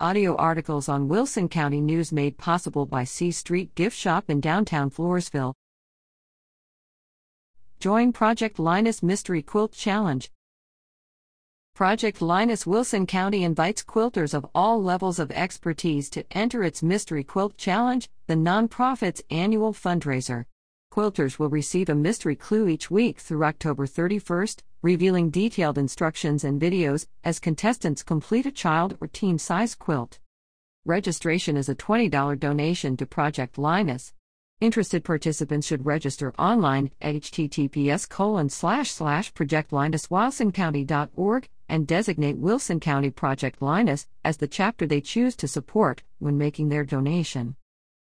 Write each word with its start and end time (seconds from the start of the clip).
Audio 0.00 0.34
articles 0.34 0.88
on 0.88 1.06
Wilson 1.06 1.48
County 1.48 1.80
News 1.80 2.10
made 2.10 2.36
possible 2.36 2.84
by 2.84 3.04
C 3.04 3.30
Street 3.30 3.76
Gift 3.76 3.96
Shop 3.96 4.28
in 4.28 4.40
downtown 4.40 4.90
Floresville. 4.90 5.54
Join 7.78 8.12
Project 8.12 8.58
Linus 8.58 9.04
Mystery 9.04 9.40
Quilt 9.40 9.70
Challenge. 9.70 10.32
Project 11.76 12.20
Linus 12.20 12.66
Wilson 12.66 13.06
County 13.06 13.44
invites 13.44 13.84
quilters 13.84 14.34
of 14.34 14.44
all 14.52 14.82
levels 14.82 15.20
of 15.20 15.30
expertise 15.30 16.10
to 16.10 16.24
enter 16.36 16.64
its 16.64 16.82
Mystery 16.82 17.22
Quilt 17.22 17.56
Challenge, 17.56 18.10
the 18.26 18.34
nonprofit's 18.34 19.22
annual 19.30 19.72
fundraiser. 19.72 20.44
Quilters 20.94 21.38
will 21.40 21.48
receive 21.48 21.88
a 21.88 21.94
mystery 21.96 22.36
clue 22.36 22.68
each 22.68 22.88
week 22.88 23.18
through 23.18 23.42
October 23.42 23.84
31st, 23.84 24.60
revealing 24.80 25.28
detailed 25.28 25.76
instructions 25.76 26.44
and 26.44 26.60
videos 26.60 27.08
as 27.24 27.40
contestants 27.40 28.04
complete 28.04 28.46
a 28.46 28.52
child 28.52 28.96
or 29.00 29.08
teen 29.08 29.36
size 29.36 29.74
quilt. 29.74 30.20
Registration 30.84 31.56
is 31.56 31.68
a 31.68 31.74
$20 31.74 32.38
donation 32.38 32.96
to 32.96 33.06
Project 33.06 33.58
Linus. 33.58 34.12
Interested 34.60 35.02
participants 35.02 35.66
should 35.66 35.84
register 35.84 36.32
online 36.38 36.92
at 37.00 37.16
https 37.16 38.08
colon 38.08 38.48
slash 38.48 38.92
slash 38.92 39.32
projectlinuswilsoncounty.org 39.32 41.48
and 41.68 41.88
designate 41.88 42.36
Wilson 42.36 42.78
County 42.78 43.10
Project 43.10 43.60
Linus 43.60 44.06
as 44.24 44.36
the 44.36 44.46
chapter 44.46 44.86
they 44.86 45.00
choose 45.00 45.34
to 45.34 45.48
support 45.48 46.04
when 46.20 46.38
making 46.38 46.68
their 46.68 46.84
donation. 46.84 47.56